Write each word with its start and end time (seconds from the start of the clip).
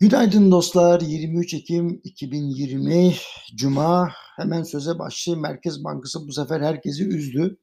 Günaydın 0.00 0.50
dostlar. 0.50 1.00
23 1.00 1.54
Ekim 1.54 2.00
2020 2.04 3.14
Cuma. 3.54 4.12
Hemen 4.36 4.62
söze 4.62 4.98
başlayayım. 4.98 5.42
Merkez 5.42 5.84
Bankası 5.84 6.28
bu 6.28 6.32
sefer 6.32 6.60
herkesi 6.60 7.04
üzdü. 7.08 7.58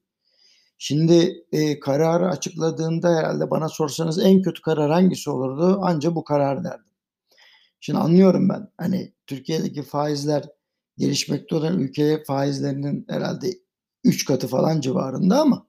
Şimdi 0.78 1.44
e, 1.52 1.80
kararı 1.80 2.28
açıkladığında 2.28 3.16
herhalde 3.16 3.50
bana 3.50 3.68
sorsanız 3.68 4.18
en 4.18 4.42
kötü 4.42 4.62
karar 4.62 4.90
hangisi 4.90 5.30
olurdu? 5.30 5.78
Anca 5.82 6.14
bu 6.14 6.24
karar 6.24 6.64
derdim. 6.64 6.92
Şimdi 7.80 7.98
anlıyorum 7.98 8.48
ben. 8.48 8.70
Hani 8.78 9.12
Türkiye'deki 9.26 9.82
faizler 9.82 10.44
gelişmekte 10.98 11.56
olan 11.56 11.78
ülkeye 11.78 12.24
faizlerinin 12.24 13.06
herhalde 13.08 13.50
3 14.04 14.24
katı 14.24 14.48
falan 14.48 14.80
civarında 14.80 15.40
ama 15.40 15.66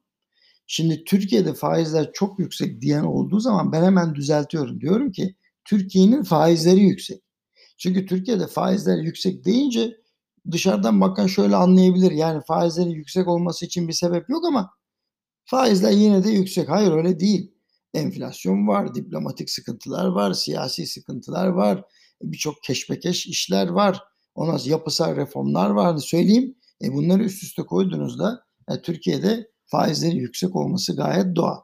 şimdi 0.68 1.04
Türkiye'de 1.04 1.54
faizler 1.54 2.11
çok 2.13 2.39
yüksek 2.39 2.82
diyen 2.82 3.04
olduğu 3.04 3.39
zaman 3.39 3.71
ben 3.71 3.84
hemen 3.84 4.16
düzeltiyorum. 4.16 4.82
Diyorum 4.82 5.11
ki 5.11 5.36
Türkiye'nin 5.66 6.23
faizleri 6.23 6.79
yüksek. 6.79 7.21
Çünkü 7.78 8.06
Türkiye'de 8.06 8.47
faizler 8.47 8.97
yüksek 8.97 9.46
deyince 9.46 9.97
dışarıdan 10.51 11.01
bakan 11.01 11.28
şöyle 11.28 11.56
anlayabilir. 11.56 12.11
Yani 12.11 12.42
faizlerin 12.47 12.89
yüksek 12.89 13.28
olması 13.28 13.65
için 13.65 13.87
bir 13.87 13.93
sebep 13.93 14.29
yok 14.29 14.46
ama 14.46 14.71
faizler 15.46 15.92
yine 15.92 16.23
de 16.23 16.29
yüksek. 16.29 16.70
Hayır 16.70 16.92
öyle 16.92 17.20
değil. 17.20 17.51
Enflasyon 17.93 18.68
var, 18.68 18.96
diplomatik 18.96 19.50
sıkıntılar 19.50 20.06
var, 20.06 20.33
siyasi 20.33 20.87
sıkıntılar 20.87 21.47
var, 21.47 21.84
birçok 22.21 22.64
keşmekeş 22.64 23.28
işler 23.28 23.68
var. 23.68 24.00
Ondan 24.36 24.57
sonra 24.57 24.71
yapısal 24.71 25.15
reformlar 25.15 25.70
var. 25.70 25.86
Hani 25.86 26.01
söyleyeyim. 26.01 26.56
E 26.84 26.93
bunları 26.93 27.23
üst 27.23 27.43
üste 27.43 27.64
koyduğunuzda 27.64 28.45
e, 28.70 28.82
Türkiye'de 28.82 29.51
faizlerin 29.65 30.15
yüksek 30.15 30.56
olması 30.56 30.95
gayet 30.95 31.36
doğal. 31.36 31.57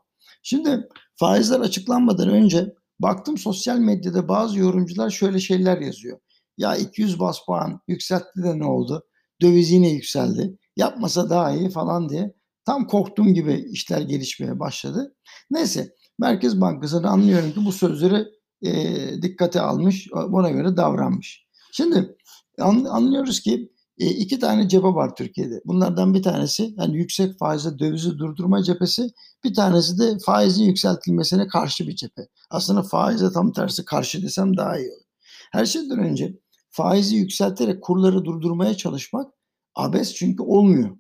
Şimdi 0.44 0.88
faizler 1.16 1.60
açıklanmadan 1.60 2.30
önce 2.30 2.74
Baktım 3.02 3.38
sosyal 3.38 3.78
medyada 3.78 4.28
bazı 4.28 4.60
yorumcular 4.60 5.10
şöyle 5.10 5.40
şeyler 5.40 5.78
yazıyor. 5.78 6.20
Ya 6.58 6.76
200 6.76 7.20
bas 7.20 7.38
puan 7.46 7.82
yükseltti 7.88 8.44
de 8.44 8.60
ne 8.60 8.66
oldu? 8.66 9.04
Döviz 9.42 9.72
yine 9.72 9.90
yükseldi. 9.90 10.58
Yapmasa 10.78 11.30
daha 11.30 11.52
iyi 11.52 11.70
falan 11.70 12.10
diye. 12.10 12.34
Tam 12.66 12.88
korktuğum 12.88 13.34
gibi 13.34 13.66
işler 13.72 14.02
gelişmeye 14.02 14.60
başladı. 14.60 15.16
Neyse 15.52 15.96
Merkez 16.20 16.62
Bankası'nı 16.62 17.10
anlıyorum 17.10 17.52
ki 17.52 17.66
bu 17.66 17.72
sözleri 17.72 18.26
e, 18.62 19.22
dikkate 19.22 19.62
almış, 19.62 20.08
buna 20.30 20.50
göre 20.50 20.78
davranmış. 20.78 21.46
Şimdi 21.72 22.16
an, 22.60 22.86
anlıyoruz 22.86 23.40
ki 23.40 23.71
e, 24.02 24.06
iki 24.06 24.40
tane 24.40 24.70
cephe 24.70 24.88
var 24.88 25.16
Türkiye'de. 25.16 25.62
Bunlardan 25.66 26.14
bir 26.14 26.24
tanesi 26.24 26.74
hani 26.78 26.98
yüksek 26.98 27.40
faizle 27.40 27.80
dövizi 27.80 28.18
durdurma 28.18 28.64
cephesi, 28.64 29.10
bir 29.44 29.54
tanesi 29.54 30.00
de 30.00 30.18
faizin 30.26 30.64
yükseltilmesine 30.64 31.48
karşı 31.48 31.88
bir 31.88 31.96
cephe. 31.96 32.28
Aslında 32.50 32.84
faize 32.84 33.32
tam 33.32 33.54
tersi 33.54 33.86
karşı 33.86 34.22
desem 34.22 34.58
daha 34.58 34.80
iyi 34.80 34.92
olur. 34.92 35.06
Her 35.52 35.66
şeyden 35.66 36.00
önce 36.00 36.40
faizi 36.70 37.16
yükselterek 37.16 37.84
kurları 37.84 38.26
durdurmaya 38.26 38.78
çalışmak 38.78 39.34
abes 39.76 40.14
çünkü 40.14 40.44
olmuyor. 40.44 40.98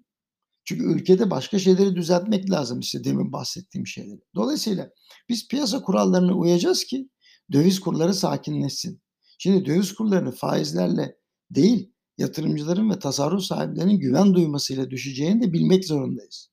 Çünkü 0.65 0.83
ülkede 0.83 1.31
başka 1.31 1.59
şeyleri 1.59 1.95
düzeltmek 1.95 2.49
lazım 2.51 2.79
işte 2.79 3.03
demin 3.03 3.33
bahsettiğim 3.33 3.87
şeyleri. 3.87 4.21
Dolayısıyla 4.35 4.89
biz 5.29 5.47
piyasa 5.47 5.81
kurallarına 5.81 6.33
uyacağız 6.33 6.83
ki 6.83 7.09
döviz 7.51 7.79
kurları 7.79 8.13
sakinleşsin. 8.13 9.01
Şimdi 9.37 9.65
döviz 9.65 9.93
kurlarını 9.93 10.31
faizlerle 10.31 11.15
değil 11.51 11.91
yatırımcıların 12.17 12.89
ve 12.89 12.99
tasarruf 12.99 13.43
sahiplerinin 13.43 13.99
güven 13.99 14.33
duymasıyla 14.33 14.89
düşeceğini 14.89 15.41
de 15.41 15.53
bilmek 15.53 15.85
zorundayız. 15.85 16.49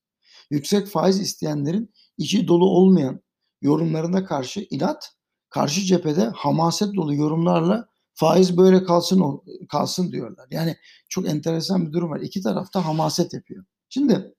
Yüksek 0.49 0.87
faiz 0.87 1.19
isteyenlerin 1.19 1.93
içi 2.17 2.47
dolu 2.47 2.65
olmayan 2.65 3.21
yorumlarına 3.61 4.25
karşı 4.25 4.67
inat, 4.69 5.13
karşı 5.49 5.81
cephede 5.81 6.25
hamaset 6.25 6.95
dolu 6.95 7.15
yorumlarla 7.15 7.89
faiz 8.13 8.57
böyle 8.57 8.83
kalsın 8.83 9.41
kalsın 9.69 10.11
diyorlar. 10.11 10.47
Yani 10.51 10.75
çok 11.09 11.27
enteresan 11.27 11.87
bir 11.87 11.93
durum 11.93 12.09
var. 12.09 12.19
İki 12.19 12.41
tarafta 12.41 12.85
hamaset 12.85 13.33
yapıyor. 13.33 13.65
Şimdi 13.89 14.33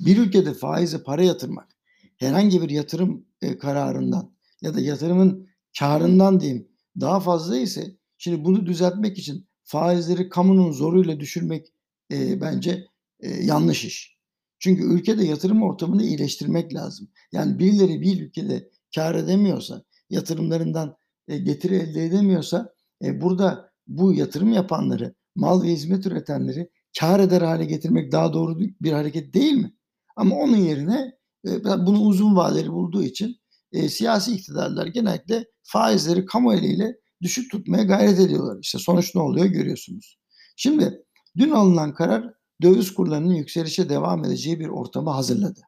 bir 0.00 0.16
ülkede 0.16 0.54
faize 0.54 1.02
para 1.02 1.22
yatırmak 1.22 1.68
herhangi 2.16 2.62
bir 2.62 2.70
yatırım 2.70 3.26
e, 3.42 3.58
kararından 3.58 4.36
ya 4.62 4.74
da 4.74 4.80
yatırımın 4.80 5.48
karından 5.78 6.40
diyeyim 6.40 6.68
daha 7.00 7.20
fazla 7.20 7.56
ise 7.56 7.96
şimdi 8.18 8.44
bunu 8.44 8.66
düzeltmek 8.66 9.18
için 9.18 9.48
faizleri 9.66 10.28
kamunun 10.28 10.72
zoruyla 10.72 11.20
düşürmek 11.20 11.72
e, 12.12 12.40
bence 12.40 12.86
e, 13.20 13.28
yanlış 13.28 13.84
iş. 13.84 14.16
Çünkü 14.58 14.82
ülkede 14.82 15.24
yatırım 15.24 15.62
ortamını 15.62 16.02
iyileştirmek 16.02 16.74
lazım. 16.74 17.08
Yani 17.32 17.58
birileri 17.58 18.00
bir 18.00 18.20
ülkede 18.20 18.70
kar 18.94 19.14
edemiyorsa, 19.14 19.82
yatırımlarından 20.10 20.96
e, 21.28 21.38
getiri 21.38 21.74
elde 21.74 22.04
edemiyorsa 22.04 22.74
e, 23.04 23.20
burada 23.20 23.70
bu 23.86 24.14
yatırım 24.14 24.52
yapanları, 24.52 25.14
mal 25.34 25.62
ve 25.62 25.66
hizmet 25.66 26.06
üretenleri 26.06 26.70
kar 27.00 27.20
eder 27.20 27.42
hale 27.42 27.64
getirmek 27.64 28.12
daha 28.12 28.32
doğru 28.32 28.58
bir 28.58 28.92
hareket 28.92 29.34
değil 29.34 29.52
mi? 29.52 29.72
Ama 30.16 30.36
onun 30.36 30.56
yerine 30.56 31.12
e, 31.46 31.64
bunu 31.64 32.00
uzun 32.00 32.36
vadeli 32.36 32.72
bulduğu 32.72 33.02
için 33.02 33.36
e, 33.72 33.88
siyasi 33.88 34.32
iktidarlar 34.32 34.86
genellikle 34.86 35.44
faizleri 35.62 36.26
kamu 36.26 36.54
eliyle 36.54 36.96
düşük 37.22 37.50
tutmaya 37.50 37.82
gayret 37.82 38.20
ediyorlar. 38.20 38.58
İşte 38.62 38.78
sonuç 38.78 39.14
ne 39.14 39.20
oluyor 39.20 39.46
görüyorsunuz. 39.46 40.18
Şimdi 40.56 41.04
dün 41.36 41.50
alınan 41.50 41.94
karar 41.94 42.34
döviz 42.62 42.94
kurlarının 42.94 43.34
yükselişe 43.34 43.88
devam 43.88 44.24
edeceği 44.24 44.60
bir 44.60 44.68
ortamı 44.68 45.10
hazırladı. 45.10 45.60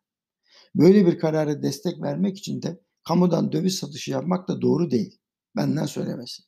Böyle 0.74 1.06
bir 1.06 1.18
karara 1.18 1.62
destek 1.62 2.02
vermek 2.02 2.38
için 2.38 2.62
de 2.62 2.80
kamudan 3.04 3.52
döviz 3.52 3.74
satışı 3.74 4.10
yapmak 4.10 4.48
da 4.48 4.62
doğru 4.62 4.90
değil. 4.90 5.18
Benden 5.56 5.86
söylemesi. 5.86 6.42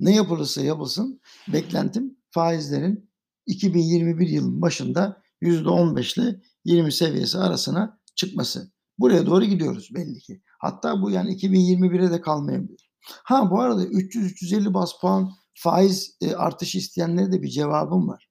Ne 0.00 0.14
yapılırsa 0.14 0.62
yapılsın 0.62 1.20
beklentim 1.52 2.16
faizlerin 2.30 3.10
2021 3.46 4.28
yılın 4.28 4.62
başında 4.62 5.22
%15 5.42 6.20
ile 6.20 6.40
20 6.64 6.92
seviyesi 6.92 7.38
arasına 7.38 8.00
çıkması. 8.14 8.72
Buraya 8.98 9.26
doğru 9.26 9.44
gidiyoruz 9.44 9.90
belli 9.94 10.18
ki. 10.18 10.42
Hatta 10.58 11.02
bu 11.02 11.10
yani 11.10 11.36
2021'e 11.36 12.10
de 12.10 12.20
kalmayabilir. 12.20 12.89
Ha 13.02 13.50
bu 13.50 13.60
arada 13.60 13.84
300-350 13.84 14.74
bas 14.74 14.90
puan 15.00 15.30
faiz 15.54 16.16
e, 16.20 16.34
artışı 16.34 16.78
isteyenlere 16.78 17.32
de 17.32 17.42
bir 17.42 17.48
cevabım 17.48 18.08
var. 18.08 18.28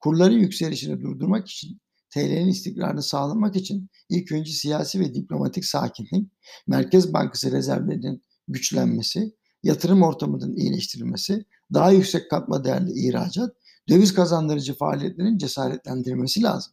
Kurların 0.00 0.38
yükselişini 0.38 1.00
durdurmak 1.00 1.48
için, 1.48 1.80
TL'nin 2.10 2.48
istikrarını 2.48 3.02
sağlamak 3.02 3.56
için 3.56 3.90
ilk 4.08 4.32
önce 4.32 4.52
siyasi 4.52 5.00
ve 5.00 5.14
diplomatik 5.14 5.64
sakinlik, 5.64 6.32
Merkez 6.66 7.12
Bankası 7.12 7.52
rezervlerinin 7.52 8.22
güçlenmesi, 8.48 9.34
yatırım 9.62 10.02
ortamının 10.02 10.56
iyileştirilmesi, 10.56 11.44
daha 11.74 11.90
yüksek 11.90 12.30
katma 12.30 12.64
değerli 12.64 13.08
ihracat, 13.08 13.56
döviz 13.88 14.14
kazandırıcı 14.14 14.74
faaliyetlerin 14.74 15.38
cesaretlendirilmesi 15.38 16.42
lazım. 16.42 16.72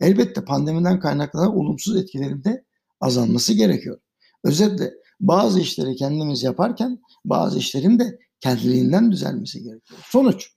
Elbette 0.00 0.44
pandemiden 0.44 1.00
kaynaklanan 1.00 1.56
olumsuz 1.56 1.96
etkilerin 1.96 2.44
de 2.44 2.64
azalması 3.00 3.52
gerekiyor. 3.52 4.00
Özetle 4.44 4.92
bazı 5.20 5.60
işleri 5.60 5.96
kendimiz 5.96 6.42
yaparken 6.42 6.98
bazı 7.24 7.58
işlerin 7.58 7.98
de 7.98 8.18
kendiliğinden 8.40 9.12
düzelmesi 9.12 9.62
gerekiyor. 9.62 10.00
Sonuç, 10.04 10.50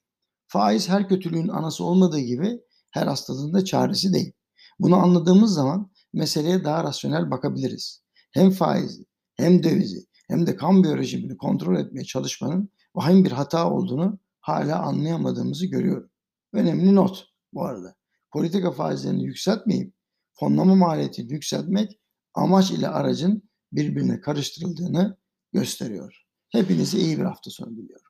faiz 0.47 0.89
her 0.89 1.07
kötülüğün 1.07 1.47
anası 1.47 1.83
olmadığı 1.83 2.19
gibi 2.19 2.59
her 2.91 3.07
hastalığın 3.07 3.53
da 3.53 3.65
çaresi 3.65 4.13
değil. 4.13 4.33
Bunu 4.79 4.95
anladığımız 4.95 5.53
zaman 5.53 5.91
meseleye 6.13 6.63
daha 6.63 6.83
rasyonel 6.83 7.31
bakabiliriz. 7.31 8.03
Hem 8.31 8.51
faizi, 8.51 9.05
hem 9.35 9.63
dövizi, 9.63 10.05
hem 10.27 10.47
de 10.47 10.55
kan 10.55 10.83
biyolojimini 10.83 11.37
kontrol 11.37 11.79
etmeye 11.79 12.03
çalışmanın 12.03 12.69
vahim 12.95 13.25
bir 13.25 13.31
hata 13.31 13.71
olduğunu 13.71 14.19
hala 14.39 14.79
anlayamadığımızı 14.79 15.65
görüyorum. 15.65 16.09
Önemli 16.53 16.95
not 16.95 17.25
bu 17.53 17.65
arada. 17.65 17.95
Politika 18.31 18.71
faizlerini 18.71 19.23
yükseltmeyip 19.23 19.93
fonlama 20.39 20.75
maliyetini 20.75 21.33
yükseltmek 21.33 21.99
amaç 22.33 22.71
ile 22.71 22.87
aracın 22.87 23.46
birbirine 23.71 24.21
karıştırıldığını 24.21 25.17
gösteriyor. 25.53 26.23
Hepinize 26.49 26.99
iyi 26.99 27.17
bir 27.17 27.23
hafta 27.23 27.51
sonu 27.51 27.77
diliyorum. 27.77 28.06